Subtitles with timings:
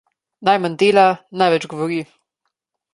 [0.49, 1.05] Najmanj dela,
[1.43, 2.03] največ govori.